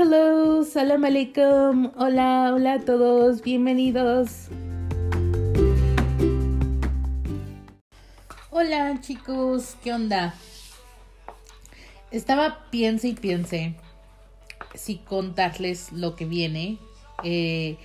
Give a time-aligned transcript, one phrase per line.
[0.00, 1.92] hello, salam alaikum.
[1.94, 4.48] Hola, hola a todos, bienvenidos.
[8.48, 10.34] Hola chicos, ¿qué onda?
[12.10, 13.74] Estaba piense y piense
[14.74, 16.78] si contarles lo que viene.
[17.22, 17.76] Eh,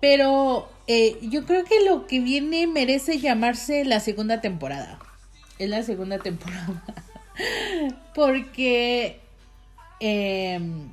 [0.00, 4.98] pero eh, yo creo que lo que viene merece llamarse la segunda temporada.
[5.60, 6.82] Es la segunda temporada.
[8.16, 9.20] Porque
[10.00, 10.90] em,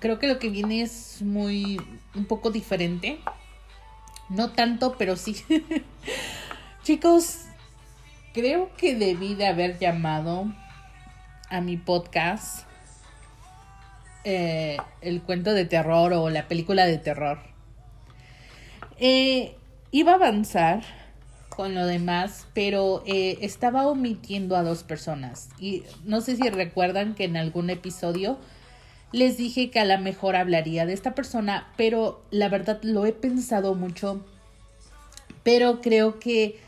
[0.00, 1.80] creo que lo que viene es muy
[2.14, 3.18] un poco diferente.
[4.28, 5.36] No tanto, pero sí.
[6.82, 7.42] Chicos,
[8.32, 10.52] creo que debí de haber llamado
[11.50, 12.66] a mi podcast
[14.24, 17.38] eh, el cuento de terror o la película de terror.
[18.98, 19.56] Eh,
[19.90, 20.82] iba a avanzar
[21.54, 25.50] con lo demás, pero eh, estaba omitiendo a dos personas.
[25.58, 28.38] Y no sé si recuerdan que en algún episodio
[29.14, 33.12] les dije que a lo mejor hablaría de esta persona, pero la verdad lo he
[33.12, 34.20] pensado mucho.
[35.44, 36.58] Pero creo que,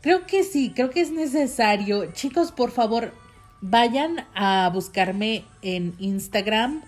[0.00, 2.12] creo que sí, creo que es necesario.
[2.12, 3.14] Chicos, por favor,
[3.60, 6.82] vayan a buscarme en Instagram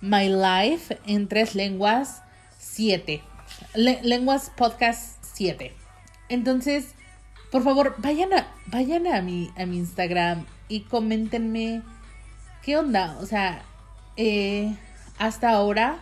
[0.00, 2.24] My Life en tres lenguas
[2.58, 3.22] 7.
[4.02, 5.72] lenguas podcast 7.
[6.28, 6.94] Entonces,
[7.52, 11.82] por favor, vayan a, vayan a mi, a mi Instagram y coméntenme
[12.64, 13.16] qué onda.
[13.20, 13.62] O sea,
[14.22, 14.76] eh,
[15.18, 15.98] hasta ahora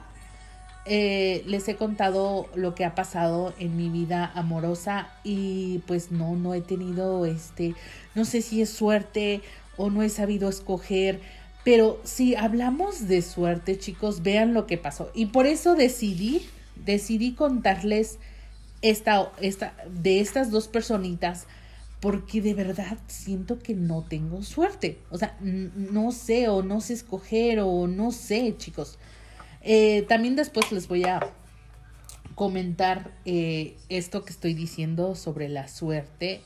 [0.86, 6.34] eh, les he contado lo que ha pasado en mi vida amorosa y pues no,
[6.34, 7.74] no he tenido este,
[8.14, 9.42] no sé si es suerte
[9.76, 11.20] o no he sabido escoger
[11.68, 15.10] pero si hablamos de suerte, chicos, vean lo que pasó.
[15.14, 18.18] Y por eso decidí, decidí contarles
[18.80, 21.46] esta, esta, de estas dos personitas,
[22.00, 24.98] porque de verdad siento que no tengo suerte.
[25.10, 28.98] O sea, no sé o no sé escoger o no sé, chicos.
[29.62, 31.20] Eh, también después les voy a
[32.34, 36.42] comentar eh, esto que estoy diciendo sobre la suerte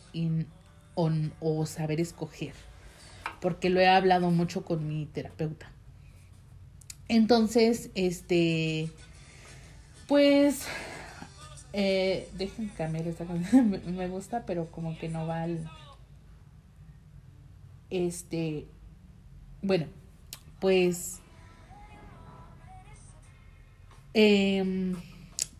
[0.95, 2.55] o saber escoger
[3.43, 5.71] porque lo he hablado mucho con mi terapeuta.
[7.09, 8.89] Entonces, este,
[10.07, 10.63] pues,
[11.73, 15.71] eh, dejen cambiar esta canción, me, gusta, pero como que no va al,
[17.91, 18.67] este,
[19.63, 19.87] bueno,
[20.61, 21.21] pues,
[24.13, 24.97] em,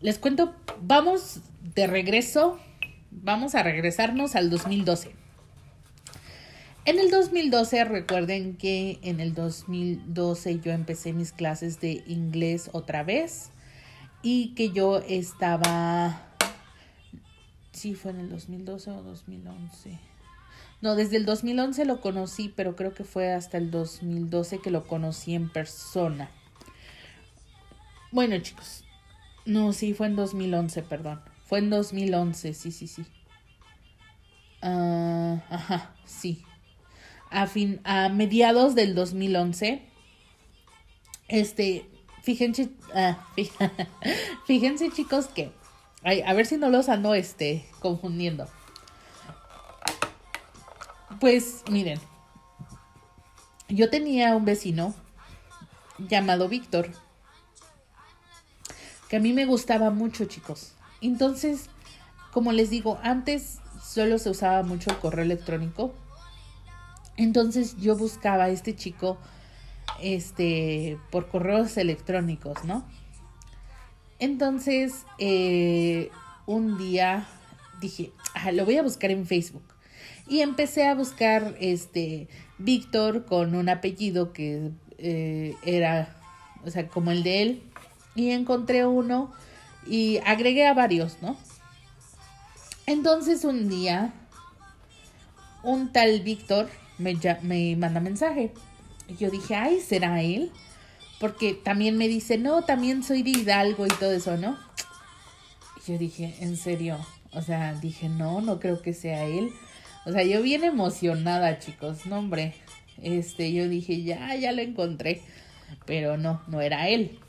[0.01, 1.39] les cuento, vamos
[1.75, 2.59] de regreso,
[3.09, 5.11] vamos a regresarnos al 2012.
[6.85, 13.03] En el 2012, recuerden que en el 2012 yo empecé mis clases de inglés otra
[13.03, 13.52] vez
[14.23, 16.21] y que yo estaba...
[17.71, 19.99] Sí, fue en el 2012 o 2011.
[20.81, 24.87] No, desde el 2011 lo conocí, pero creo que fue hasta el 2012 que lo
[24.87, 26.31] conocí en persona.
[28.11, 28.85] Bueno, chicos.
[29.45, 31.21] No, sí, fue en 2011, perdón.
[31.45, 33.05] Fue en 2011, sí, sí, sí.
[34.61, 36.43] Ah, ajá, sí
[37.33, 39.81] a, fin, a mediados del 2011.
[41.27, 41.89] Este,
[42.23, 43.27] fíjense, ah,
[44.47, 45.51] fíjense chicos que,
[46.03, 48.47] a ver si no los ando este, confundiendo.
[51.19, 51.99] Pues miren,
[53.69, 54.95] yo tenía un vecino
[55.99, 56.89] llamado Víctor,
[59.07, 60.73] que a mí me gustaba mucho, chicos.
[61.01, 61.69] Entonces,
[62.31, 65.93] como les digo, antes solo se usaba mucho el correo electrónico
[67.17, 69.17] entonces yo buscaba a este chico
[70.01, 72.85] este por correos electrónicos, ¿no?
[74.19, 76.09] Entonces, eh,
[76.45, 77.27] un día
[77.81, 79.63] dije, ah, lo voy a buscar en Facebook.
[80.27, 86.15] Y empecé a buscar este Víctor con un apellido que eh, era,
[86.65, 87.63] o sea, como el de él.
[88.15, 89.33] Y encontré uno
[89.85, 91.35] y agregué a varios, ¿no?
[92.85, 94.13] Entonces un día,
[95.63, 98.53] un tal Víctor me, me manda mensaje.
[99.07, 100.51] Y yo dije, ay, ¿será él?
[101.19, 104.57] Porque también me dice, no, también soy de Hidalgo y todo eso, ¿no?
[105.77, 106.97] Y yo dije, ¿en serio?
[107.31, 109.51] O sea, dije, no, no creo que sea él.
[110.05, 112.55] O sea, yo bien emocionada, chicos, no, hombre.
[113.01, 115.21] Este, yo dije, ya, ya lo encontré.
[115.85, 117.19] Pero no, no era él.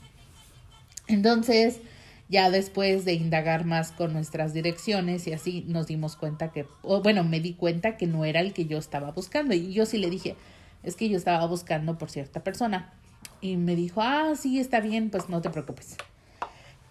[1.07, 1.79] Entonces,
[2.27, 7.23] ya después de indagar más con nuestras direcciones y así nos dimos cuenta que, bueno,
[7.23, 9.53] me di cuenta que no era el que yo estaba buscando.
[9.53, 10.35] Y yo sí le dije,
[10.85, 12.93] es que yo estaba buscando por cierta persona.
[13.41, 15.97] Y me dijo, ah, sí, está bien, pues no te preocupes.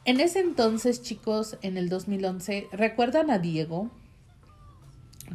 [0.04, 3.90] En ese entonces, chicos, en el 2011, ¿recuerdan a Diego?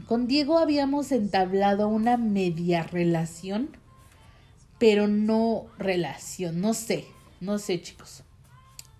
[0.06, 3.70] Con Diego habíamos entablado una media relación,
[4.78, 7.06] pero no relación, no sé,
[7.42, 8.24] no sé chicos.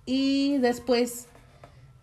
[0.06, 1.28] Y después,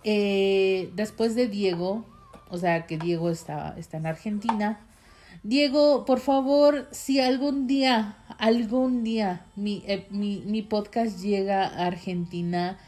[0.04, 2.06] eh, después de Diego,
[2.48, 4.85] o sea que Diego está, está en Argentina,
[5.48, 11.86] Diego, por favor, si algún día, algún día mi, eh, mi, mi podcast llega a
[11.86, 12.78] Argentina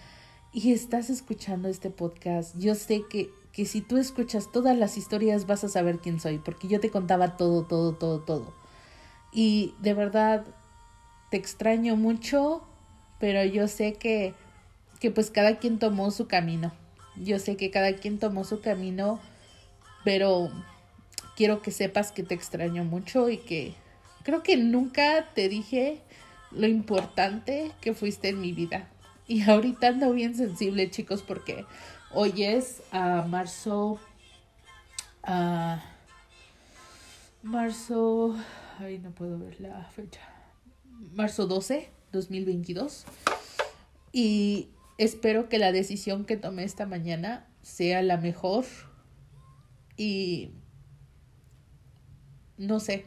[0.53, 5.49] y estás escuchando este podcast, yo sé que que si tú escuchas todas las historias
[5.49, 8.55] vas a saber quién soy, porque yo te contaba todo, todo, todo, todo.
[9.33, 10.45] Y de verdad
[11.33, 12.63] te extraño mucho,
[13.19, 14.33] pero yo sé que,
[15.01, 16.71] que pues cada quien tomó su camino.
[17.17, 19.19] Yo sé que cada quien tomó su camino,
[20.05, 20.51] pero
[21.39, 23.73] quiero que sepas que te extraño mucho y que
[24.25, 26.03] creo que nunca te dije
[26.51, 28.89] lo importante que fuiste en mi vida.
[29.29, 31.65] Y ahorita ando bien sensible, chicos, porque
[32.11, 34.01] Hoy es a marzo.
[35.23, 35.85] a
[37.43, 38.35] marzo.
[38.79, 40.21] Ay, no puedo ver la fecha.
[41.15, 43.05] Marzo 12, 2022.
[44.11, 48.65] Y espero que la decisión que tomé esta mañana sea la mejor.
[49.99, 50.53] Y
[52.59, 53.07] no sé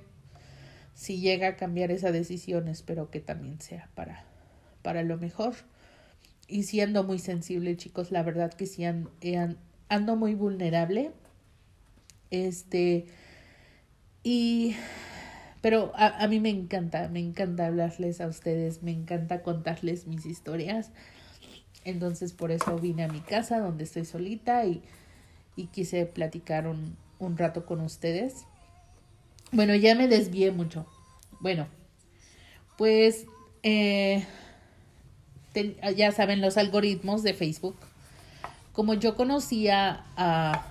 [0.93, 4.25] si llega a cambiar esa decisión, espero que también sea para,
[4.81, 5.53] para lo mejor
[6.51, 11.11] y siendo muy sensible, chicos, la verdad que sí ando muy vulnerable.
[12.29, 13.05] Este,
[14.21, 14.75] y,
[15.61, 20.25] pero a, a, mí me encanta, me encanta hablarles a ustedes, me encanta contarles mis
[20.25, 20.91] historias.
[21.85, 24.81] Entonces por eso vine a mi casa donde estoy solita y,
[25.55, 28.45] y quise platicar un, un rato con ustedes.
[29.51, 30.85] Bueno, ya me desvié mucho.
[31.39, 31.67] Bueno,
[32.77, 33.25] pues
[33.63, 34.25] eh,
[35.95, 37.75] ya saben, los algoritmos de Facebook.
[38.71, 40.67] Como yo conocía a,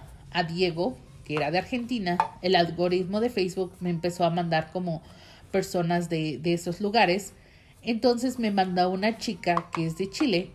[0.48, 5.02] Diego, que era de Argentina, el algoritmo de Facebook me empezó a mandar como
[5.50, 7.34] personas de, de esos lugares.
[7.82, 10.50] Entonces me mandó una chica que es de Chile,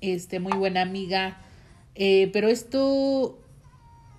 [0.00, 1.38] este, muy buena amiga,
[1.94, 3.38] eh, pero esto,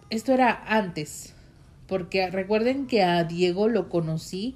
[0.10, 1.35] esto era antes,
[1.88, 4.56] porque recuerden que a Diego lo conocí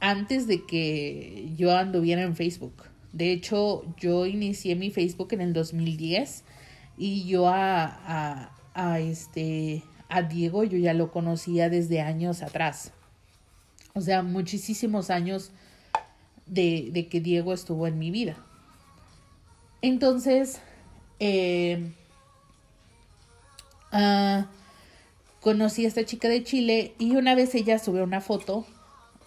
[0.00, 2.84] antes de que yo anduviera en Facebook.
[3.12, 6.44] De hecho, yo inicié mi Facebook en el 2010
[6.98, 12.92] y yo a, a, este, a Diego yo ya lo conocía desde años atrás.
[13.94, 15.52] O sea, muchísimos años
[16.46, 18.36] de, de que Diego estuvo en mi vida.
[19.80, 20.60] Entonces,
[21.20, 21.92] eh,
[23.92, 24.44] uh,
[25.44, 28.64] conocí a esta chica de Chile y una vez ella subió una foto,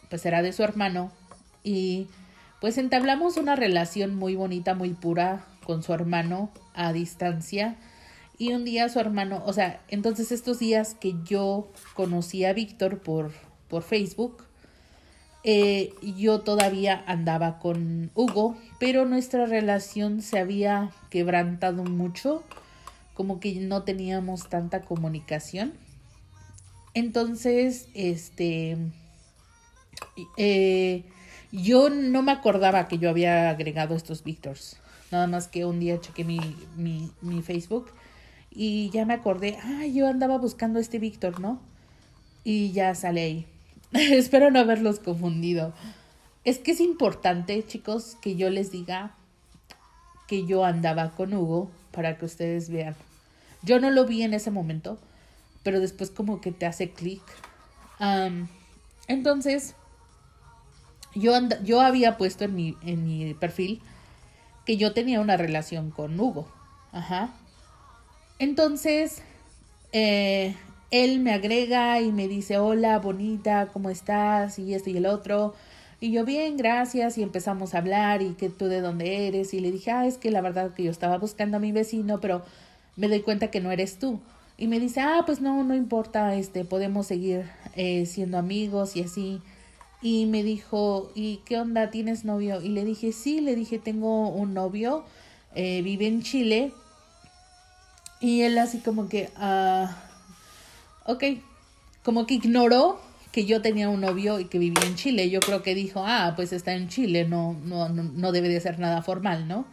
[0.10, 1.12] pues era de su hermano,
[1.64, 2.08] y
[2.60, 7.76] pues entablamos una relación muy bonita, muy pura con su hermano a distancia.
[8.40, 12.98] Y un día su hermano, o sea, entonces estos días que yo conocí a Víctor
[12.98, 13.32] por,
[13.68, 14.44] por Facebook,
[15.44, 22.44] eh, yo todavía andaba con Hugo, pero nuestra relación se había quebrantado mucho,
[23.14, 25.74] como que no teníamos tanta comunicación.
[26.98, 28.76] Entonces, este,
[30.36, 31.04] eh,
[31.52, 34.78] yo no me acordaba que yo había agregado estos Víctors.
[35.12, 36.40] Nada más que un día chequé mi,
[36.76, 37.92] mi, mi Facebook
[38.50, 41.62] y ya me acordé, ah, yo andaba buscando este Víctor, ¿no?
[42.44, 43.46] Y ya sale ahí.
[43.94, 45.74] Espero no haberlos confundido.
[46.46, 49.16] Es que es importante, chicos, que yo les diga
[50.28, 52.96] que yo andaba con Hugo para que ustedes vean.
[53.62, 54.98] Yo no lo vi en ese momento,
[55.68, 57.22] pero después como que te hace clic.
[59.10, 59.76] entonces,
[61.14, 61.34] yo,
[61.66, 63.82] yo había puesto en mi, en mi perfil
[64.66, 66.48] que yo tenía una relación con Hugo.
[66.94, 67.32] Ajá.
[68.40, 69.22] Entonces,
[69.92, 70.56] eh,
[70.90, 74.60] él me agrega y me dice, hola, bonita, ¿cómo estás?
[74.60, 75.54] Y esto y el otro.
[76.00, 77.18] Y yo, bien, gracias.
[77.18, 79.54] Y empezamos a hablar y que tú de dónde eres.
[79.54, 82.22] Y le dije, ah, es que la verdad que yo estaba buscando a mi vecino,
[82.22, 82.42] pero
[82.96, 84.22] me doy cuenta que no eres tú.
[84.58, 87.46] Y me dice, ah, pues no, no importa, este, podemos seguir
[87.76, 89.42] eh, siendo amigos y así
[90.02, 91.90] y me dijo, ¿y qué onda?
[91.90, 92.62] ¿Tienes novio?
[92.62, 95.04] Y le dije, sí, le dije, tengo un novio,
[95.56, 96.72] eh, vive en Chile.
[98.20, 99.96] Y él así como que, ah,
[101.06, 101.24] ok,
[102.04, 103.00] como que ignoró
[103.32, 105.30] que yo tenía un novio y que vivía en Chile.
[105.30, 108.60] Yo creo que dijo, ah, pues está en Chile, no, no, no, no debe de
[108.60, 109.66] ser nada formal, ¿no?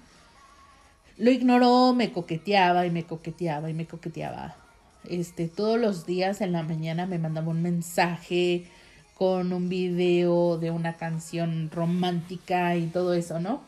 [1.16, 4.63] Lo ignoró, me coqueteaba y me coqueteaba y me coqueteaba.
[5.08, 8.66] Este, todos los días en la mañana me mandaba un mensaje,
[9.14, 13.62] con un video de una canción romántica y todo eso, ¿no?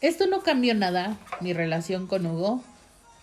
[0.00, 2.62] Esto no cambió nada, mi relación con Hugo,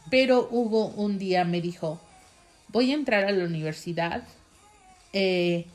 [0.10, 2.02] pero Hugo un día me dijo,
[2.68, 4.24] voy a entrar a la universidad,
[5.14, 5.66] eh,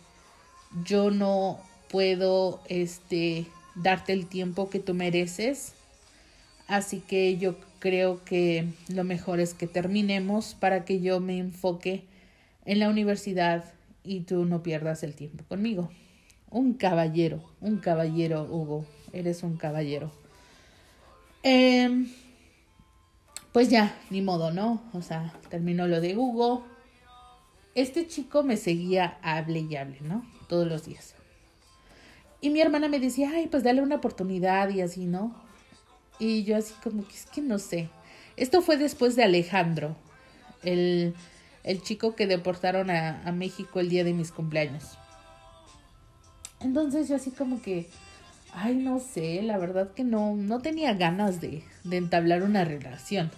[0.85, 5.73] yo no, puedo este darte el tiempo que tú mereces.
[6.67, 12.05] Así que yo creo que lo mejor es que terminemos para que yo me enfoque
[12.65, 15.91] en la universidad y tú no pierdas el tiempo conmigo.
[16.51, 20.11] Un caballero, un caballero, Hugo, eres un caballero.
[21.43, 22.09] Em,
[23.53, 24.83] pues ya, ni modo, ¿no?
[24.93, 26.65] O sea, terminó lo de Hugo.
[27.75, 30.25] Este chico me seguía, hable y hable, ¿no?
[30.49, 31.15] Todos los días.
[32.41, 35.48] Y mi hermana me decía, ay, pues dale una oportunidad y así, ¿no?
[36.19, 37.89] Y yo así como que es que no sé.
[38.37, 39.97] Esto fue después de Alejandro,
[40.63, 41.15] el,
[41.65, 44.97] el chico que deportaron a, México el día de mis cumpleaños.
[46.61, 47.89] Entonces yo así como que,
[48.53, 53.31] ay, no sé, la verdad que no, no tenía ganas de, de entablar una relación.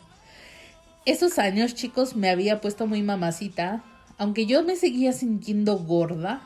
[1.06, 3.82] Esos años, chicos, me había puesto muy mamacita,
[4.18, 6.42] aunque yo me seguía sintiendo gorda,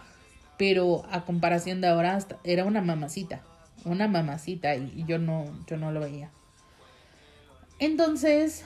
[0.57, 3.43] pero a comparación de ahora era una mamacita,
[3.85, 6.31] una mamacita y, yo no, yo no lo veía.
[7.79, 8.65] Entonces,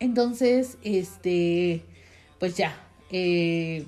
[0.00, 1.84] entonces, este,
[2.38, 2.74] pues ya,
[3.10, 3.86] eh,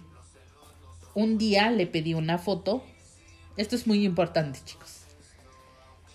[1.14, 2.82] un día le pedí una foto.
[3.56, 5.02] Esto es muy importante, chicos.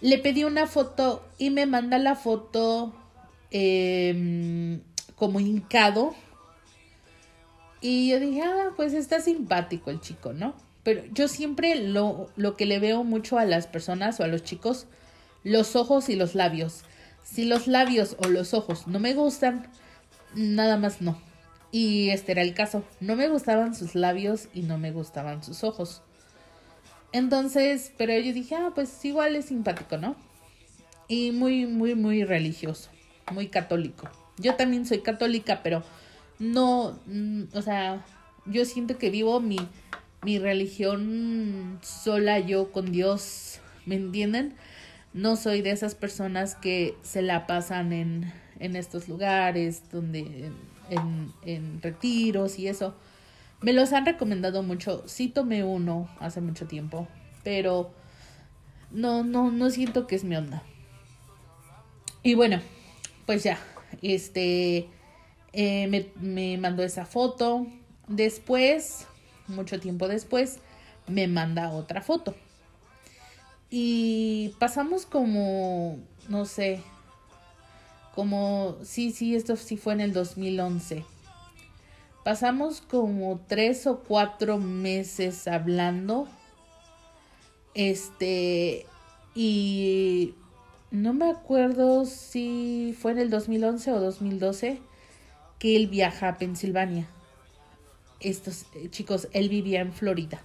[0.01, 2.93] Le pedí una foto y me manda la foto
[3.51, 4.81] em,
[5.15, 6.13] como hincado
[7.81, 10.55] y yo dije, ah, pues está simpático el chico, ¿no?
[10.85, 14.43] Pero yo siempre lo, lo que le veo mucho a las personas o a los
[14.43, 14.85] chicos,
[15.43, 16.83] los ojos y los labios.
[17.23, 19.67] Si los labios o los ojos no me gustan,
[20.35, 21.19] nada más no.
[21.71, 22.83] Y este era el caso.
[22.99, 26.03] No me gustaban sus labios y no me gustaban sus ojos.
[27.11, 30.15] Entonces, pero yo dije, ah, pues igual es simpático, ¿no?
[31.07, 32.91] Y muy, muy, muy religioso,
[33.31, 34.07] muy católico.
[34.37, 35.83] Yo también soy católica, pero
[36.37, 38.05] no, mm, o sea,
[38.45, 39.57] yo siento que vivo mi,
[40.25, 44.55] mi religión sola yo con Dios, ¿me entienden?
[45.13, 50.49] No soy de esas personas que se la pasan en, en estos lugares, donde,
[50.89, 52.95] en, en retiros y eso.
[53.61, 55.03] Me los han recomendado mucho.
[55.07, 57.07] Sí tomé uno hace mucho tiempo,
[57.43, 57.93] pero
[58.89, 60.63] no, no, no siento que es mi onda.
[62.23, 62.61] Y bueno,
[63.27, 63.59] pues ya,
[64.01, 64.89] este,
[65.53, 67.67] eh, me, me mandó esa foto.
[68.07, 69.05] Después,
[69.47, 70.59] mucho tiempo después,
[71.07, 72.35] me manda otra foto.
[73.69, 75.99] Y pasamos como,
[76.29, 76.81] no sé,
[78.13, 81.03] como, sí, sí, esto sí fue en el 2011.
[82.23, 86.27] Pasamos como tres o cuatro meses hablando.
[87.73, 88.85] Este,
[89.35, 90.33] y
[90.91, 94.79] no me acuerdo si fue en el 2011 o 2012
[95.59, 97.09] que él viaja a Pensilvania.
[98.19, 100.41] Estos eh, chicos, él vivía en Florida.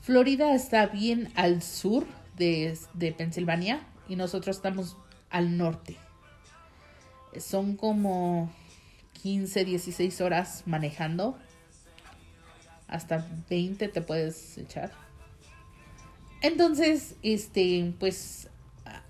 [0.00, 4.96] Florida está bien al sur de, de Pensilvania y nosotros estamos
[5.30, 5.96] al norte.
[7.38, 8.50] Son como
[9.22, 11.38] 15, 16 horas manejando.
[12.88, 14.90] Hasta 20 te puedes echar.
[16.42, 18.48] Entonces, este, pues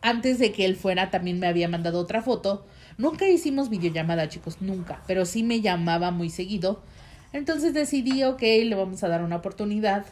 [0.02, 2.66] antes de que él fuera también me había mandado otra foto
[3.00, 6.82] Nunca hicimos videollamada, chicos, nunca, pero sí me llamaba muy seguido.
[7.32, 10.06] Entonces decidí, ok, le vamos a dar una oportunidad.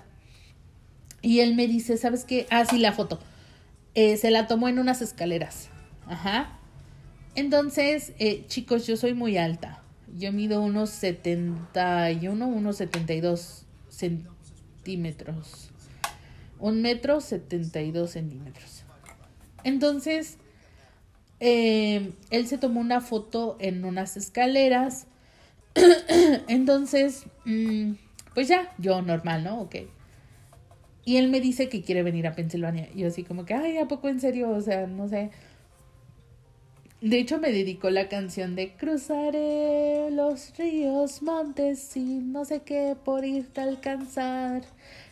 [1.20, 2.46] Y él me dice, ¿sabes qué?
[2.50, 3.18] Ah, sí, la foto.
[3.94, 5.68] Eh, se la tomó en unas escaleras.
[6.06, 6.58] Ajá.
[7.34, 9.82] Entonces, eh, chicos, yo soy muy alta.
[10.16, 15.70] Yo mido unos 71, unos 72 centímetros.
[16.58, 18.84] Un metro 72 centímetros.
[19.64, 20.38] Entonces,
[21.40, 25.06] eh, él se tomó una foto en unas escaleras.
[26.48, 27.92] Entonces, mm,
[28.34, 29.60] pues ya, yo normal, ¿no?
[29.60, 29.76] Ok.
[31.04, 32.88] Y él me dice que quiere venir a Pensilvania.
[32.94, 34.50] Yo así como que, ay, ¿a poco en serio?
[34.50, 35.30] O sea, no sé.
[37.00, 42.96] De hecho, me dedicó la canción de Cruzaré los ríos, montes y no sé qué
[43.04, 44.62] por irte a alcanzar.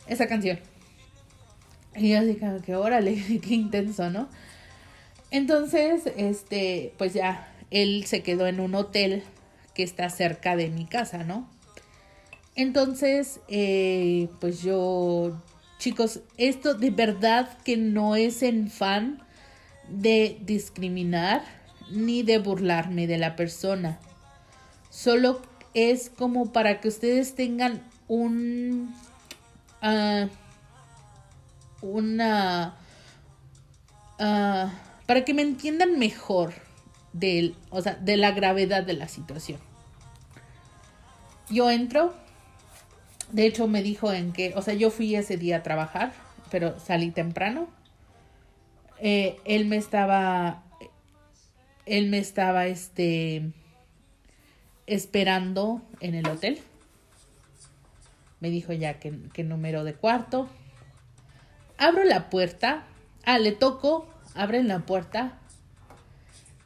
[0.06, 0.58] Esa canción.
[1.96, 4.28] Y yo como que, órale, qué intenso, ¿no?
[5.30, 9.22] Entonces, este, pues ya, él se quedó en un hotel
[9.76, 11.46] que está cerca de mi casa, ¿no?
[12.54, 15.38] Entonces, eh, pues yo,
[15.78, 19.22] chicos, esto de verdad que no es en fan
[19.90, 21.42] de discriminar
[21.90, 24.00] ni de burlarme de la persona.
[24.88, 25.42] Solo
[25.74, 28.94] es como para que ustedes tengan un...
[29.82, 30.28] Uh,
[31.82, 32.74] una...
[34.18, 34.70] Uh,
[35.04, 36.54] para que me entiendan mejor
[37.12, 39.65] de, o sea, de la gravedad de la situación.
[41.48, 42.14] Yo entro,
[43.30, 46.12] De hecho, me dijo en que, o sea, yo fui ese día a trabajar,
[46.50, 47.68] pero salí temprano.
[49.00, 50.62] Eh, él me estaba,
[51.86, 53.50] él me estaba, este,
[54.86, 56.60] esperando en el hotel.
[58.40, 60.48] Me dijo ya que, que número de cuarto.
[61.78, 62.84] Abro la puerta.
[63.24, 65.38] Ah, le toco, abren la puerta.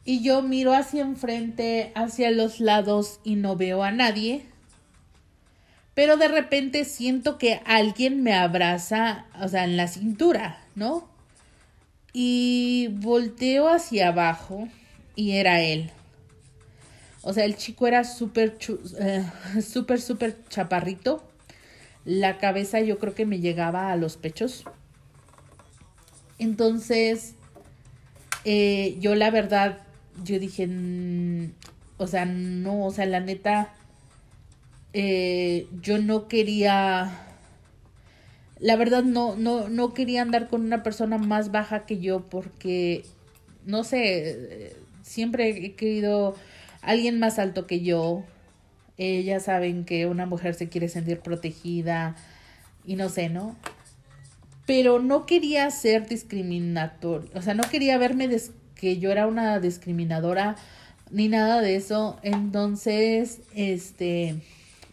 [0.04, 4.49] Y yo miro hacia enfrente, hacia los lados y no veo a nadie.
[5.94, 11.08] Pero de repente siento que alguien me abraza, o sea, en la cintura, ¿no?
[12.12, 14.68] Y volteo hacia abajo
[15.14, 15.90] y era él.
[17.22, 18.56] O sea, el chico era súper,
[18.98, 19.24] eh,
[19.62, 21.22] súper, súper chaparrito.
[22.04, 24.64] La cabeza yo creo que me llegaba a los pechos.
[26.38, 27.34] Entonces,
[28.44, 29.80] eh, yo la verdad,
[30.24, 30.66] yo dije,
[31.98, 33.74] o sea, no, o sea, la neta,
[34.92, 37.10] eh, yo no quería,
[38.58, 43.04] la verdad no, no, no quería andar con una persona más baja que yo porque,
[43.64, 46.36] no sé, siempre he querido
[46.82, 48.24] alguien más alto que yo.
[48.98, 52.16] Eh, ya saben que una mujer se quiere sentir protegida
[52.84, 53.56] y no sé, ¿no?
[54.66, 58.28] Pero no quería ser discriminatorio, o sea, no quería verme
[58.74, 60.56] que yo era una discriminadora
[61.10, 62.18] ni nada de eso.
[62.22, 64.36] Entonces, este,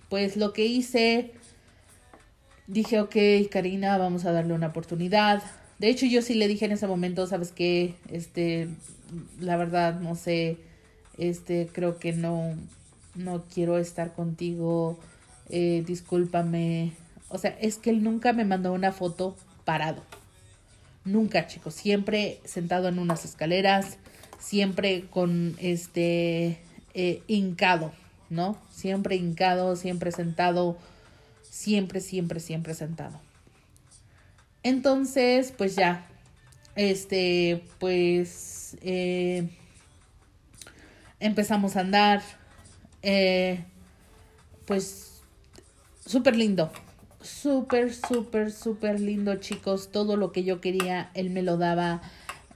[0.09, 1.31] pues lo que hice,
[2.67, 3.15] dije, ok,
[3.49, 5.43] Karina, vamos a darle una oportunidad.
[5.79, 7.95] De hecho, yo sí le dije en ese momento, ¿sabes qué?
[8.11, 8.69] Este,
[9.39, 10.57] la verdad, no sé,
[11.17, 12.55] este, creo que no,
[13.15, 14.99] no quiero estar contigo,
[15.49, 16.93] eh, discúlpame.
[17.29, 19.35] O sea, es que él nunca me mandó una foto
[19.65, 20.03] parado.
[21.03, 21.73] Nunca, chicos.
[21.73, 23.97] Siempre sentado en unas escaleras,
[24.39, 26.59] siempre con este
[26.93, 27.91] eh, hincado,
[28.29, 28.57] ¿no?
[28.71, 30.77] Siempre hincado, siempre sentado,
[31.43, 33.19] siempre, siempre, siempre sentado.
[34.63, 36.05] Entonces, pues ya,
[36.75, 39.49] este, pues, eh,
[41.19, 42.21] empezamos a andar,
[43.01, 43.63] eh,
[44.65, 45.21] pues
[46.05, 46.71] súper lindo,
[47.21, 52.01] súper, súper, súper lindo chicos, todo lo que yo quería, él me lo daba,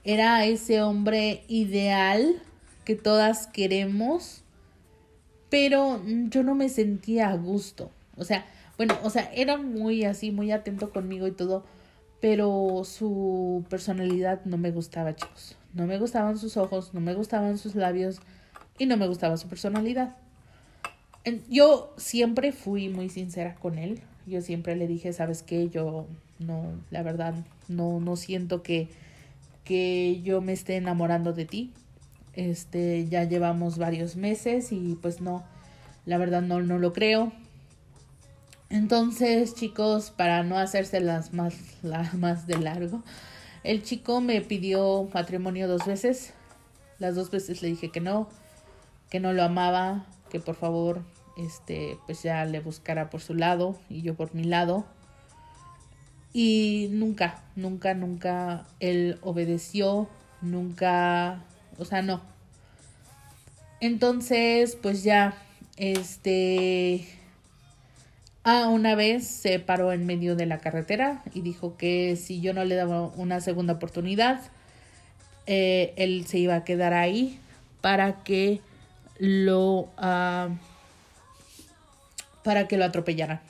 [0.04, 2.42] era ese hombre ideal
[2.84, 4.41] que todas queremos,
[5.52, 8.46] pero yo no me sentía a gusto, o sea,
[8.78, 11.62] bueno, o sea, era muy así, muy atento conmigo y todo,
[12.22, 15.58] pero su personalidad no me gustaba, chicos.
[15.74, 18.22] No me gustaban sus ojos, no me gustaban sus labios,
[18.78, 20.16] y no me gustaba su personalidad.
[21.50, 24.00] Yo siempre fui muy sincera con él.
[24.26, 25.68] Yo siempre le dije, ¿sabes qué?
[25.68, 26.06] Yo
[26.38, 27.34] no, la verdad,
[27.68, 28.88] no, no siento que,
[29.64, 31.72] que yo me esté enamorando de ti.
[32.34, 35.44] Este, ya llevamos varios meses y pues no,
[36.06, 37.32] la verdad no, no lo creo.
[38.70, 43.02] Entonces, chicos, para no hacerse las más, las más de largo,
[43.64, 46.32] el chico me pidió matrimonio dos veces.
[46.98, 48.28] Las dos veces le dije que no
[49.12, 51.02] que no lo amaba, que por favor
[51.36, 54.86] este pues ya le buscara por su lado y yo por mi lado.
[56.32, 60.08] Y nunca, nunca, nunca él obedeció,
[60.40, 61.44] nunca,
[61.78, 62.22] o sea, no.
[63.80, 65.34] Entonces, pues ya,
[65.76, 67.06] este,
[68.44, 72.54] ah, una vez se paró en medio de la carretera y dijo que si yo
[72.54, 74.40] no le daba una segunda oportunidad,
[75.46, 77.40] eh, él se iba a quedar ahí
[77.80, 78.60] para que
[79.18, 80.56] lo uh,
[82.42, 83.40] para que lo atropellaran.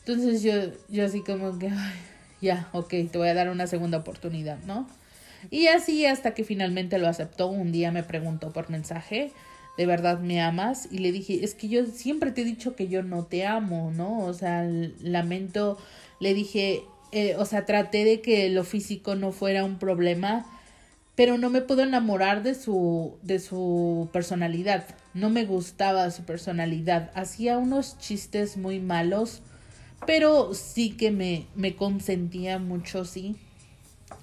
[0.00, 0.52] Entonces yo,
[0.88, 1.70] yo así como que,
[2.40, 4.88] ya, ok, te voy a dar una segunda oportunidad, ¿no?
[5.50, 9.32] Y así hasta que finalmente lo aceptó, un día me preguntó por mensaje,
[9.76, 10.88] ¿de verdad me amas?
[10.90, 13.90] Y le dije, es que yo siempre te he dicho que yo no te amo,
[13.94, 14.20] ¿no?
[14.20, 14.64] O sea,
[15.00, 15.78] lamento,
[16.20, 20.46] le dije, eh, o sea, traté de que lo físico no fuera un problema,
[21.14, 24.84] pero no me puedo enamorar de su, de su personalidad.
[25.14, 27.10] No me gustaba su personalidad.
[27.14, 29.42] Hacía unos chistes muy malos,
[30.06, 33.36] pero sí que me, me consentía mucho, sí.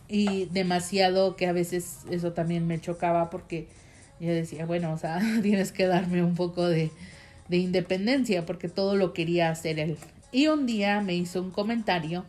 [0.08, 3.68] Y demasiado que a veces eso también me chocaba porque
[4.20, 6.92] yo decía, bueno, o sea, tienes que darme un poco de,
[7.48, 9.98] de independencia porque todo lo quería hacer él.
[10.32, 12.26] Y un día me hizo un comentario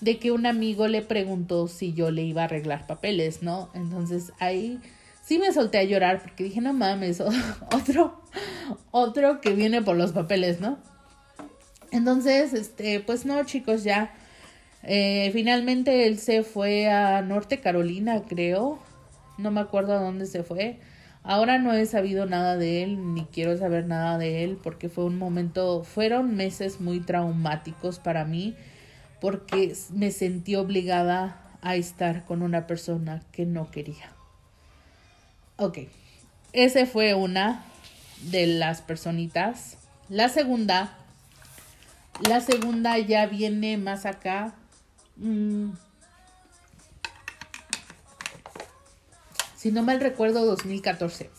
[0.00, 3.70] de que un amigo le preguntó si yo le iba a arreglar papeles, ¿no?
[3.74, 4.80] Entonces ahí
[5.22, 7.20] sí me solté a llorar porque dije, no mames,
[7.72, 8.20] otro,
[8.90, 10.78] otro que viene por los papeles, ¿no?
[11.90, 14.14] Entonces, este, pues no, chicos, ya.
[14.82, 18.78] Eh, finalmente él se fue a Norte Carolina, creo.
[19.38, 20.78] No me acuerdo a dónde se fue.
[21.22, 25.04] Ahora no he sabido nada de él, ni quiero saber nada de él, porque fue
[25.04, 28.54] un momento, fueron meses muy traumáticos para mí,
[29.20, 34.12] porque me sentí obligada a estar con una persona que no quería.
[35.56, 35.78] Ok,
[36.52, 37.64] ese fue una
[38.30, 39.78] de las personitas.
[40.08, 40.96] La segunda,
[42.28, 44.54] la segunda ya viene más acá.
[45.16, 45.70] Mm.
[49.56, 51.30] Si no mal recuerdo, 2014.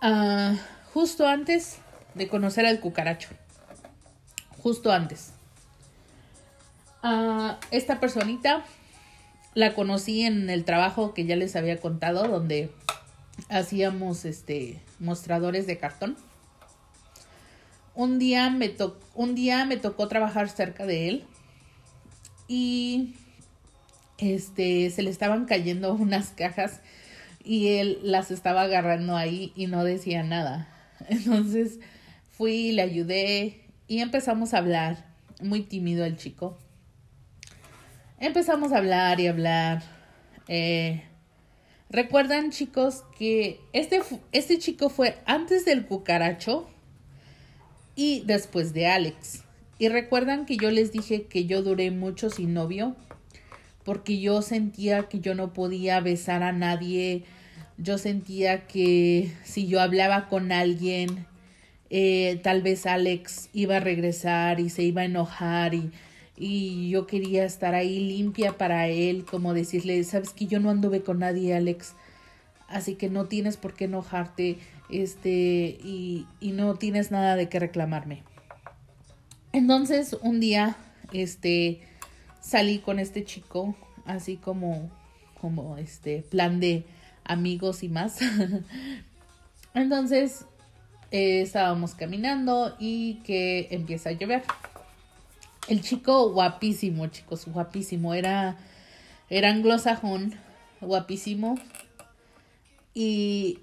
[0.00, 0.56] Ah,
[0.92, 1.78] justo antes
[2.14, 3.28] de conocer al cucaracho.
[4.62, 5.32] Justo antes.
[7.02, 8.64] Ah, esta personita
[9.54, 12.70] la conocí en el trabajo que ya les había contado, donde
[13.48, 16.16] hacíamos este mostradores de cartón.
[17.94, 18.74] Un día me
[19.14, 21.26] un día me tocó trabajar cerca de él
[22.52, 23.14] y
[24.18, 26.80] este se le estaban cayendo unas cajas
[27.42, 30.68] y él las estaba agarrando ahí y no decía nada.
[31.08, 31.80] Entonces
[32.30, 35.10] fui, le ayudé y empezamos a hablar.
[35.40, 36.58] Muy tímido el chico.
[38.20, 39.82] Empezamos a hablar y hablar.
[40.46, 41.02] Eh,
[41.88, 44.00] Recuerdan chicos que este,
[44.32, 46.70] este chico fue antes del cucaracho
[47.96, 49.42] y después de Alex.
[49.82, 52.94] Y recuerdan que yo les dije que yo duré mucho sin novio
[53.82, 57.24] porque yo sentía que yo no podía besar a nadie.
[57.78, 61.26] Yo sentía que si yo hablaba con alguien,
[61.90, 65.90] eh, tal vez Alex iba a regresar y se iba a enojar y
[66.36, 71.02] y yo quería estar ahí limpia para él, como decirle, sabes que yo no anduve
[71.02, 71.94] con nadie, Alex,
[72.68, 74.58] así que no tienes por qué enojarte,
[74.90, 78.22] este, y, y no tienes nada de qué reclamarme.
[79.52, 80.76] Entonces, un día,
[81.12, 81.82] este,
[82.40, 84.90] salí con este chico, así como,
[85.40, 86.84] como, este, plan de
[87.24, 88.18] amigos y más.
[89.74, 90.46] Entonces,
[91.10, 94.42] eh, estábamos caminando y que empieza a llover.
[95.68, 98.14] El chico guapísimo, chicos, guapísimo.
[98.14, 98.56] Era,
[99.28, 100.34] era anglosajón,
[100.80, 101.58] guapísimo.
[102.94, 103.58] Y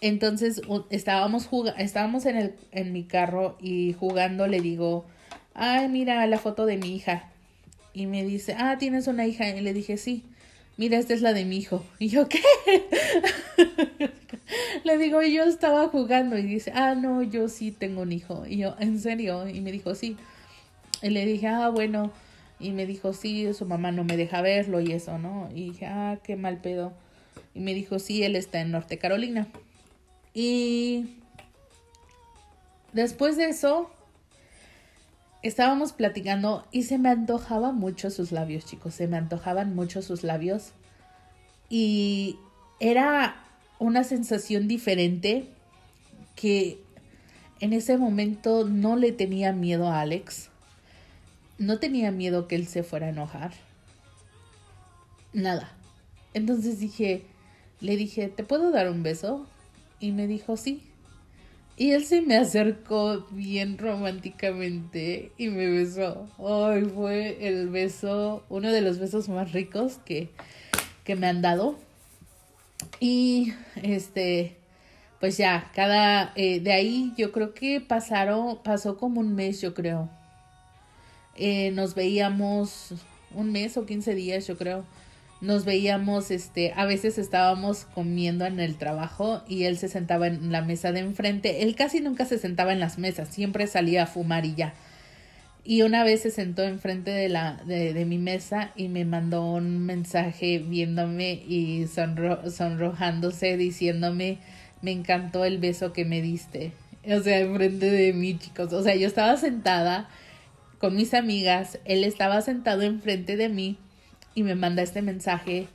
[0.00, 5.04] entonces estábamos, estábamos en, el, en mi carro y jugando le digo,
[5.54, 7.28] ay, mira la foto de mi hija.
[7.92, 9.48] Y me dice, ah, ¿tienes una hija?
[9.48, 10.24] Y le dije, sí.
[10.76, 11.84] Mira, esta es la de mi hijo.
[11.98, 12.40] Y yo, ¿qué?
[14.84, 16.38] le digo, yo estaba jugando.
[16.38, 18.46] Y dice, ah, no, yo sí tengo un hijo.
[18.46, 19.48] Y yo, ¿en serio?
[19.48, 20.16] Y me dijo, sí.
[21.02, 22.12] Y le dije, ah, bueno.
[22.58, 25.48] Y me dijo, sí, su mamá no me deja verlo y eso, ¿no?
[25.54, 26.92] Y dije, ah, qué mal pedo.
[27.54, 29.48] Y me dijo, sí, él está en Norte Carolina.
[30.34, 31.18] Y
[32.92, 33.90] después de eso,
[35.42, 38.94] estábamos platicando y se me antojaba mucho sus labios, chicos.
[38.94, 40.72] Se me antojaban mucho sus labios.
[41.68, 42.38] Y
[42.78, 43.36] era
[43.78, 45.48] una sensación diferente
[46.36, 46.82] que
[47.60, 50.50] en ese momento no le tenía miedo a Alex
[51.60, 53.52] no tenía miedo que él se fuera a enojar.
[55.34, 55.70] Nada.
[56.32, 57.26] Entonces dije,
[57.80, 59.46] le dije, ¿te puedo dar un beso?
[60.00, 60.82] Y me dijo, sí.
[61.76, 66.28] Y él se me acercó bien románticamente y me besó.
[66.38, 70.30] Ay, fue el beso, uno de los besos más ricos que,
[71.04, 71.76] que me han dado.
[72.98, 74.56] Y este,
[75.20, 79.72] pues ya, cada, eh, de ahí yo creo que pasaron, pasó como un mes, yo
[79.74, 80.10] creo
[81.40, 82.92] eh, nos veíamos
[83.34, 84.84] un mes o 15 días, yo creo.
[85.40, 90.52] Nos veíamos, este, a veces estábamos comiendo en el trabajo y él se sentaba en
[90.52, 91.62] la mesa de enfrente.
[91.62, 94.74] Él casi nunca se sentaba en las mesas, siempre salía a fumar y ya.
[95.64, 99.44] Y una vez se sentó enfrente de la de, de mi mesa y me mandó
[99.52, 104.38] un mensaje viéndome y sonro, sonrojándose diciéndome
[104.82, 106.72] me encantó el beso que me diste.
[107.06, 108.72] O sea, enfrente de mí, chicos.
[108.72, 110.08] O sea, yo estaba sentada
[110.78, 113.78] con mis amigas, él estaba sentado enfrente de mí
[114.40, 115.68] y me manda este mensaje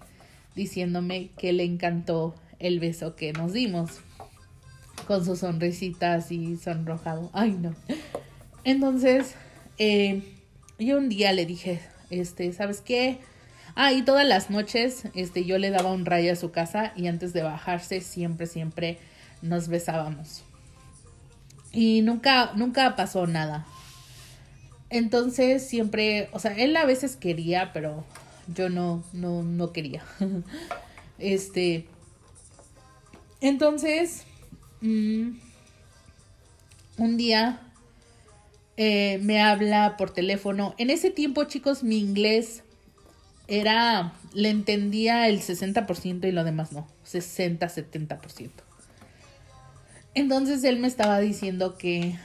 [0.56, 4.00] diciéndome que le encantó el beso que nos dimos
[5.08, 7.30] con su sonrisita así sonrojado.
[7.32, 7.76] Ay, no.
[8.64, 9.36] Entonces,
[9.78, 10.24] eh,
[10.80, 13.20] yo un día le dije, este, ¿sabes qué?
[13.76, 17.06] Ah, y todas las noches, este, yo le daba un rayo a su casa y
[17.06, 18.98] antes de bajarse siempre, siempre
[19.44, 20.44] nos besábamos.
[21.72, 23.68] Y nunca, nunca pasó nada.
[24.90, 28.06] Entonces siempre, o sea, él a veces quería, pero
[28.48, 30.04] yo no, no, no quería.
[31.20, 31.88] este.
[33.42, 34.24] Entonces,
[34.82, 35.38] mm,
[36.98, 37.62] un día
[38.78, 40.76] eh, me habla por teléfono.
[40.78, 42.64] En ese tiempo, chicos, mi inglés
[43.48, 48.50] era, le entendía el 60% y lo demás no, 60, 70%.
[50.14, 52.18] Entonces él me estaba diciendo que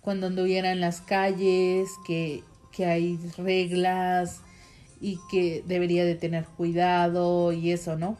[0.00, 4.40] cuando anduviera en las calles, que, que hay reglas
[5.00, 8.16] y que debería de tener cuidado y eso, ¿no?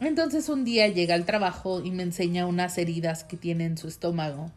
[0.00, 3.88] Entonces un día llega al trabajo y me enseña unas heridas que tiene en su
[3.88, 4.50] estómago.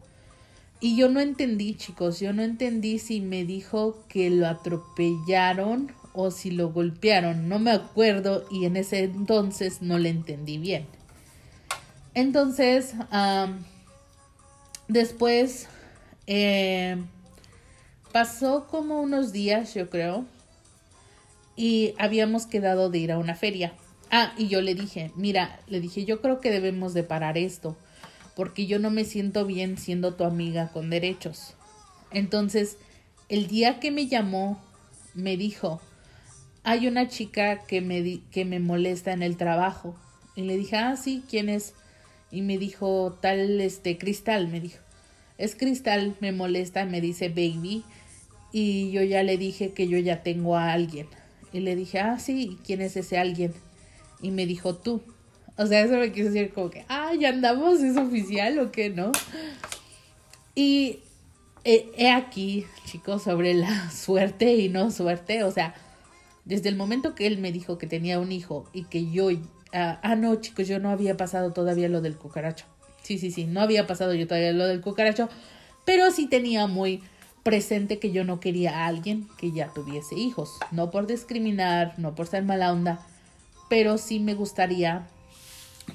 [0.80, 6.30] Y yo no entendí, chicos, yo no entendí si me dijo que lo atropellaron o
[6.30, 10.86] si lo golpearon, no me acuerdo y en ese entonces no le entendí bien.
[12.14, 12.94] Entonces,
[14.88, 15.68] después
[16.26, 16.96] eh,
[18.12, 20.24] pasó como unos días, yo creo,
[21.60, 23.74] y habíamos quedado de ir a una feria.
[24.10, 27.76] Ah, y yo le dije, mira, le dije, yo creo que debemos de parar esto,
[28.34, 31.52] porque yo no me siento bien siendo tu amiga con derechos.
[32.12, 32.78] Entonces,
[33.28, 34.58] el día que me llamó,
[35.12, 35.82] me dijo,
[36.62, 39.94] hay una chica que me, que me molesta en el trabajo.
[40.36, 41.74] Y le dije, ah, sí, ¿quién es?
[42.30, 44.78] Y me dijo, tal, este, Cristal, me dijo.
[45.36, 47.84] Es Cristal, me molesta, me dice baby.
[48.50, 51.19] Y yo ya le dije que yo ya tengo a alguien.
[51.52, 53.52] Y le dije, ah, sí, ¿quién es ese alguien?
[54.22, 55.02] Y me dijo, tú.
[55.56, 58.90] O sea, eso me quiso decir como que, ah, ya andamos, es oficial o qué,
[58.90, 59.12] ¿no?
[60.54, 61.00] Y
[61.64, 65.44] he aquí, chicos, sobre la suerte y no suerte.
[65.44, 65.74] O sea,
[66.44, 69.28] desde el momento que él me dijo que tenía un hijo y que yo...
[69.72, 72.64] ah, ah no, chicos, yo no había pasado todavía lo del cucaracho.
[73.02, 75.28] Sí, sí, sí, no había pasado yo todavía lo del cucaracho,
[75.84, 77.02] pero sí tenía muy
[77.42, 80.58] presente que yo no quería a alguien que ya tuviese hijos.
[80.70, 83.00] No por discriminar, no por ser mala onda,
[83.68, 85.06] pero sí me gustaría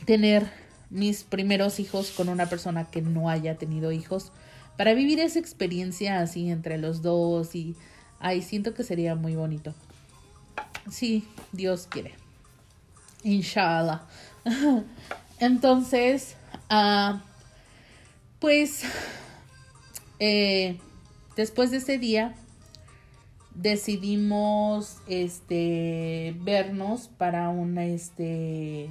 [0.06, 0.50] tener
[0.90, 4.32] mis primeros hijos con una persona que no haya tenido hijos
[4.78, 7.76] para vivir esa experiencia así entre los dos y
[8.20, 9.74] ay, siento que sería muy bonito.
[10.90, 12.16] Sí, Dios quiere.
[13.24, 14.04] Inshallah.
[15.40, 16.36] Entonces,
[16.70, 17.22] ah,
[18.40, 18.84] pues,
[20.20, 20.78] eh,
[21.36, 22.36] después de ese día,
[23.56, 28.90] decidimos, este, vernos para una, este,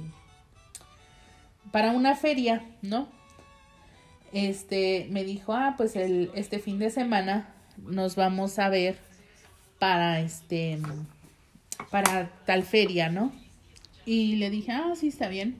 [1.71, 3.07] para una feria, ¿no?
[4.33, 8.97] Este, me dijo, ah, pues el, este fin de semana nos vamos a ver
[9.79, 10.79] para, este,
[11.91, 13.31] para tal feria, ¿no?
[14.05, 15.59] Y le dije, ah, sí, está bien.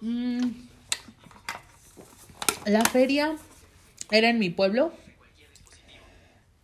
[0.00, 0.50] Mm.
[2.66, 3.34] La feria
[4.10, 4.92] era en mi pueblo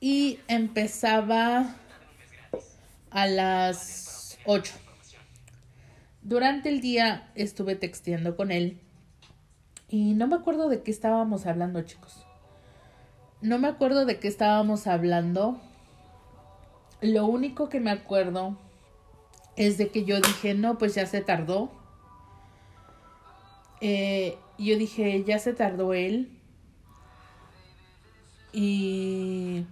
[0.00, 1.76] y empezaba
[3.10, 4.74] a las 8.
[6.22, 8.80] Durante el día estuve texteando con él
[9.88, 12.24] y no me acuerdo de qué estábamos hablando, chicos.
[13.40, 15.60] No me acuerdo de qué estábamos hablando,
[17.00, 18.58] lo único que me acuerdo
[19.56, 21.70] es de que yo dije, no, pues ya se tardó.
[23.80, 26.40] Eh, yo dije, ya se tardó él.
[28.52, 29.64] Y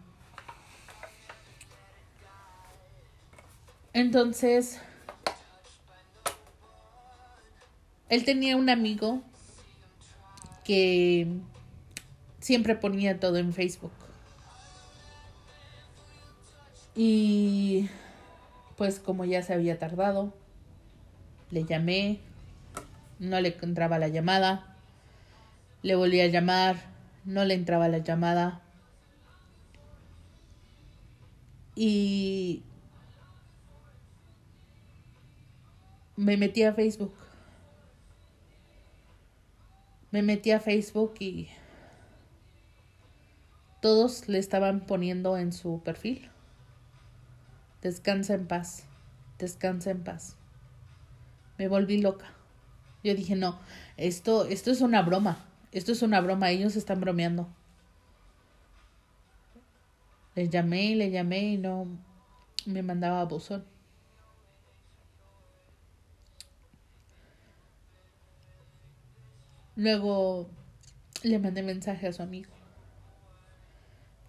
[3.96, 4.78] entonces,
[8.11, 9.22] él tenía un amigo
[10.64, 11.26] que
[12.40, 13.92] siempre ponía todo en Facebook.
[16.94, 17.88] Y
[18.76, 20.35] pues como ya se había tardado,
[21.50, 22.20] le llamé,
[23.18, 24.76] no le entraba la llamada,
[25.80, 26.76] le volví a llamar,
[27.24, 28.61] no le entraba la llamada.
[31.74, 32.62] Y
[36.16, 37.14] me metí a Facebook.
[40.11, 41.48] Me metí a Facebook y
[43.83, 46.31] todos le estaban poniendo en su perfil
[47.87, 48.85] Descansa en paz,
[49.38, 50.37] descansa en paz.
[51.57, 52.26] Me volví loca.
[53.05, 53.61] Yo dije, no,
[53.96, 57.48] esto, esto es una broma, esto es una broma, ellos están bromeando.
[60.35, 61.87] Le llamé y le llamé y no
[62.64, 63.64] me mandaba buzón.
[69.76, 70.48] Luego
[71.22, 72.50] le mandé mensaje a su amigo.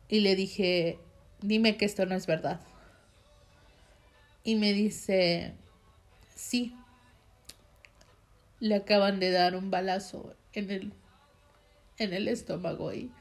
[0.10, 1.00] Y le dije,
[1.42, 2.62] dime que esto no es verdad
[4.48, 5.54] y me dice,
[6.34, 6.74] sí,
[8.62, 10.94] le acaban de dar un balazo en el,
[11.98, 13.12] en el estómago y,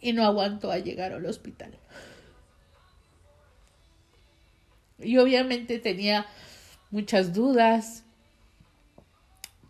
[0.00, 1.78] y no aguanto a llegar al hospital.
[4.98, 6.26] Y obviamente tenía
[6.90, 8.02] muchas dudas,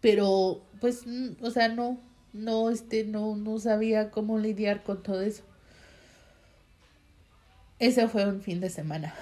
[0.00, 1.04] pero pues,
[1.42, 1.98] o sea, no,
[2.32, 5.42] no, este, no, no sabía cómo lidiar con todo eso.
[7.78, 9.14] Ese fue un fin de semana.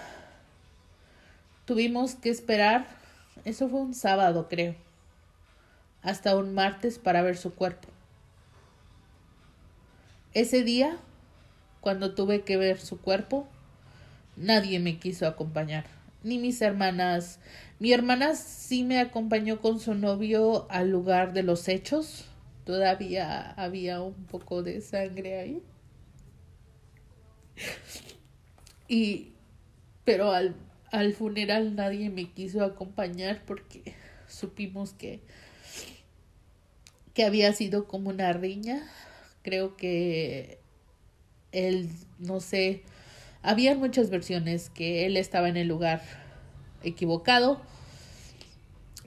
[1.65, 2.87] tuvimos que esperar,
[3.45, 4.75] eso fue un sábado creo,
[6.03, 7.89] hasta un martes para ver su cuerpo.
[10.35, 10.97] Ese día,
[11.81, 13.47] cuando tuve que ver su cuerpo,
[14.37, 15.85] nadie me quiso acompañar,
[16.23, 17.41] ni mis hermanas.
[17.79, 22.27] Mi hermana sí me acompañó con su novio al lugar de los hechos.
[22.65, 25.63] Todavía había un poco de sangre ahí.
[28.91, 29.33] Y
[30.07, 30.55] pero al,
[30.91, 33.95] al funeral nadie me quiso acompañar porque
[34.27, 35.21] supimos que
[37.19, 38.89] que había sido como una riña.
[39.43, 40.61] Creo que
[41.51, 42.85] él, no sé,
[43.43, 46.03] había muchas versiones que él estaba en el lugar
[46.83, 47.61] equivocado,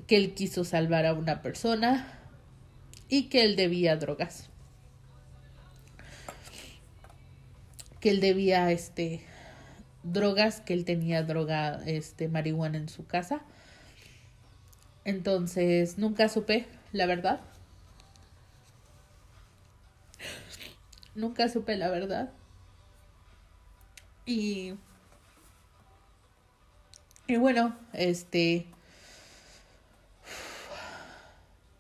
[0.07, 2.19] que él quiso salvar a una persona
[3.07, 4.49] y que él debía drogas.
[7.99, 9.21] Que él debía este
[10.03, 13.41] drogas, que él tenía droga este marihuana en su casa.
[15.05, 17.41] Entonces, nunca supe, la verdad.
[21.15, 22.31] Nunca supe la verdad.
[24.31, 24.75] Y,
[27.27, 28.65] y bueno, este,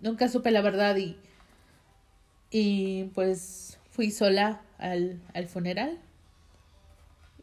[0.01, 1.17] nunca supe la verdad y,
[2.49, 5.97] y pues fui sola al, al funeral.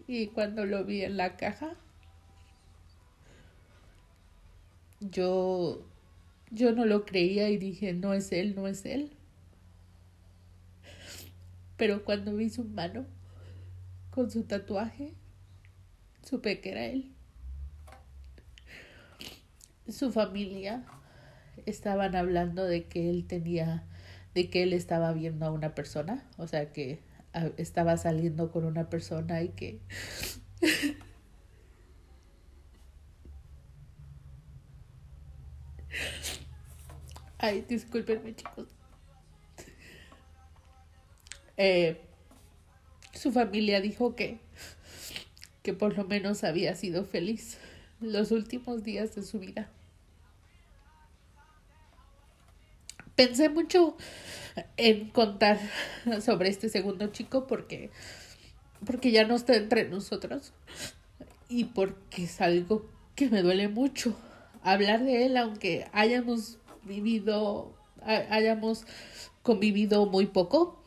[0.06, 1.72] Y cuando lo vi en la caja,
[5.00, 5.86] yo,
[6.50, 9.10] yo no lo creía y dije, no es él, no es él.
[11.78, 13.06] Pero cuando vi su mano,
[14.18, 15.14] con su tatuaje,
[16.24, 17.14] supe que era él.
[19.88, 20.84] Su familia
[21.66, 23.86] estaban hablando de que él tenía,
[24.34, 27.00] de que él estaba viendo a una persona, o sea que
[27.58, 29.82] estaba saliendo con una persona y que
[37.38, 38.66] Ay, discúlpenme chicos.
[41.56, 42.07] Eh,
[43.18, 44.38] su familia dijo que,
[45.62, 47.58] que por lo menos había sido feliz
[48.00, 49.68] los últimos días de su vida.
[53.16, 53.96] Pensé mucho
[54.76, 55.58] en contar
[56.20, 57.90] sobre este segundo chico porque,
[58.86, 60.52] porque ya no está entre nosotros
[61.48, 64.16] y porque es algo que me duele mucho
[64.62, 68.84] hablar de él, aunque hayamos vivido, hayamos
[69.42, 70.77] convivido muy poco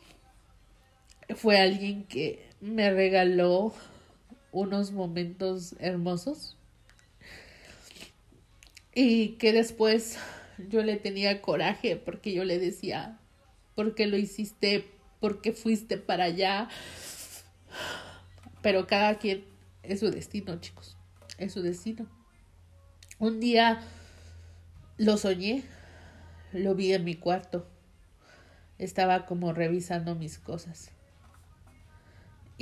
[1.34, 3.72] fue alguien que me regaló
[4.50, 6.56] unos momentos hermosos
[8.94, 10.18] y que después
[10.68, 13.18] yo le tenía coraje porque yo le decía,
[13.74, 14.90] ¿por qué lo hiciste?
[15.20, 16.68] ¿Por qué fuiste para allá?
[18.60, 19.44] Pero cada quien
[19.82, 20.96] es su destino, chicos,
[21.38, 22.06] es su destino.
[23.18, 23.82] Un día
[24.98, 25.64] lo soñé,
[26.52, 27.66] lo vi en mi cuarto,
[28.78, 30.90] estaba como revisando mis cosas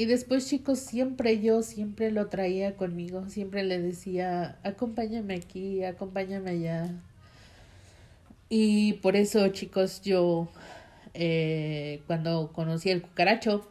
[0.00, 6.52] y después, chicos, siempre yo, siempre lo traía conmigo, siempre le decía, acompáñame aquí, acompáñame
[6.52, 6.94] allá.
[8.48, 10.48] Y por eso, chicos, yo,
[11.12, 13.70] eh, cuando conocí el cucaracho,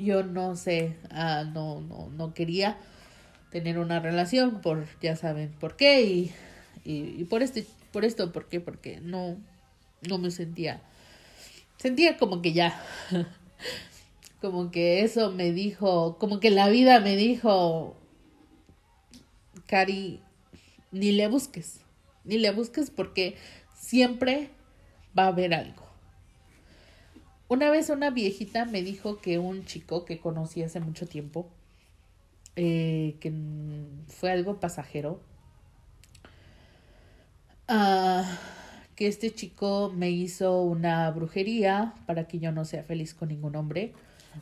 [0.00, 2.76] yo no sé, ah, no, no, no quería
[3.52, 6.32] tener una relación por, ya saben, por qué, y,
[6.84, 8.58] y, por este, por esto, ¿por qué?
[8.58, 9.36] Porque no,
[10.08, 10.82] no me sentía,
[11.76, 12.82] sentía como que ya
[14.42, 17.96] como que eso me dijo, como que la vida me dijo,
[19.66, 20.20] Cari,
[20.90, 21.80] ni le busques,
[22.24, 23.36] ni le busques porque
[23.72, 24.50] siempre
[25.16, 25.84] va a haber algo.
[27.46, 31.48] Una vez una viejita me dijo que un chico que conocí hace mucho tiempo,
[32.56, 33.32] eh, que
[34.08, 35.20] fue algo pasajero,
[37.68, 38.38] ah,
[38.96, 43.54] que este chico me hizo una brujería para que yo no sea feliz con ningún
[43.54, 43.94] hombre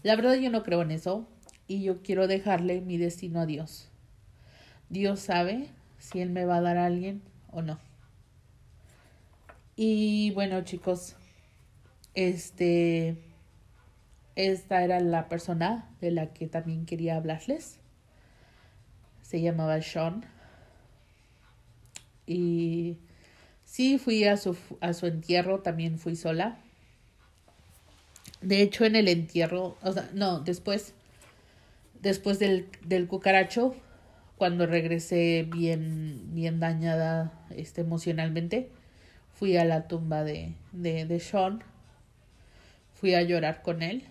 [0.02, 1.26] la verdad yo no creo en eso
[1.66, 3.88] y yo quiero dejarle mi destino a Dios.
[4.88, 5.68] Dios sabe
[5.98, 7.78] si Él me va a dar a alguien o no.
[9.76, 11.16] Y bueno chicos,
[12.14, 13.16] este,
[14.34, 17.78] esta era la persona de la que también quería hablarles.
[19.22, 20.24] Se llamaba Sean.
[22.26, 22.98] Y
[23.64, 26.58] sí, fui a su, a su entierro, también fui sola.
[28.40, 30.94] De hecho, en el entierro, o sea, no, después,
[32.00, 33.74] después del, del cucaracho,
[34.38, 38.70] cuando regresé bien, bien dañada este, emocionalmente,
[39.34, 41.62] fui a la tumba de, de, de Sean,
[42.94, 44.04] fui a llorar con él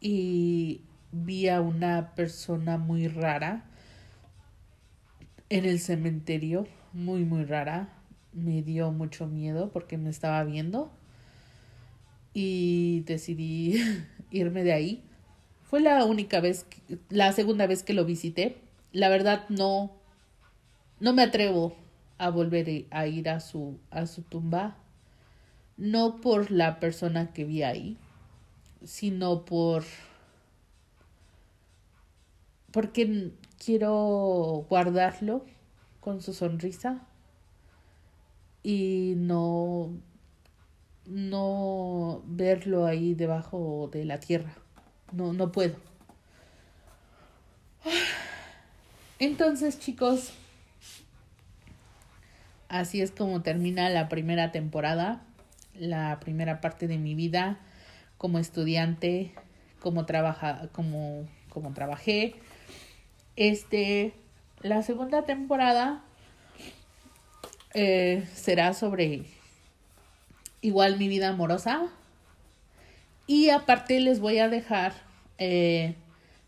[0.00, 3.64] y vi a una persona muy rara
[5.48, 7.90] en el cementerio, muy, muy rara.
[8.32, 10.90] Me dio mucho miedo porque me estaba viendo
[12.34, 13.80] y decidí
[14.30, 15.04] irme de ahí.
[15.62, 16.66] Fue la única vez,
[17.08, 18.58] la segunda vez que lo visité.
[18.92, 19.92] La verdad no,
[21.00, 21.76] no me atrevo
[22.18, 24.76] a volver a ir a su, a su tumba.
[25.76, 27.96] No por la persona que vi ahí,
[28.84, 29.84] sino por
[32.72, 35.44] porque quiero guardarlo
[36.00, 37.06] con su sonrisa
[38.62, 39.90] y no
[41.06, 44.54] no verlo ahí debajo de la tierra.
[45.12, 45.76] No, no puedo.
[49.18, 50.32] Entonces, chicos,
[52.68, 55.22] así es como termina la primera temporada,
[55.74, 57.58] la primera parte de mi vida
[58.18, 59.32] como estudiante,
[59.80, 62.36] como trabaja, como, como trabajé.
[63.36, 64.14] Este,
[64.60, 66.04] la segunda temporada
[67.74, 69.24] eh, será sobre
[70.62, 71.88] igual mi vida amorosa.
[73.26, 74.94] Y aparte les voy a dejar,
[75.38, 75.94] eh,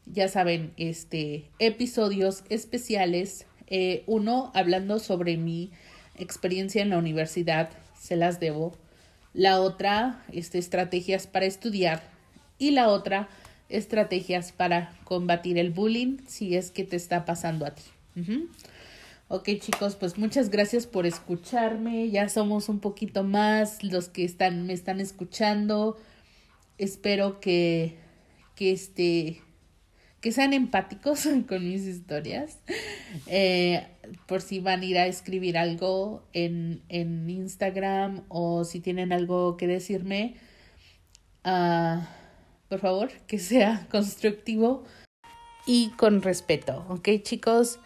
[0.06, 3.46] ya saben, este, episodios especiales.
[3.66, 5.70] Eh, uno hablando sobre mi
[6.16, 8.76] experiencia en la universidad, se las debo.
[9.34, 12.02] La otra, este, estrategias para estudiar.
[12.58, 13.28] Y la otra,
[13.68, 17.82] estrategias para combatir el bullying si es que te está pasando a ti.
[19.28, 22.10] Ok chicos, pues muchas gracias por escucharme.
[22.10, 25.96] Ya somos un poquito más los que están, me están escuchando.
[26.76, 27.96] Espero que,
[28.54, 29.40] que este,
[30.20, 32.58] que sean empáticos con mis historias.
[33.26, 33.86] Eh,
[34.26, 39.56] por si van a ir a escribir algo en, en Instagram o si tienen algo
[39.56, 40.36] que decirme.
[41.46, 42.00] Uh,
[42.68, 44.84] por favor, que sea constructivo
[45.66, 46.86] y con respeto.
[46.88, 47.78] Ok chicos.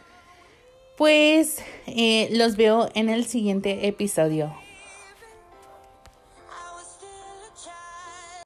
[0.98, 4.52] Pues eh, los veo en el siguiente episodio.